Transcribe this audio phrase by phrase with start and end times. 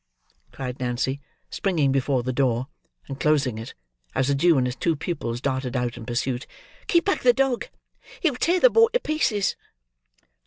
[0.51, 1.21] cried Nancy,
[1.51, 2.65] springing before the door,
[3.07, 3.75] and closing it,
[4.15, 6.47] as the Jew and his two pupils darted out in pursuit.
[6.87, 7.67] "Keep back the dog;
[8.19, 9.55] he'll tear the boy to pieces."